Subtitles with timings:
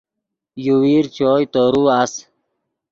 [0.65, 2.13] یوویر چوئے تورو اَس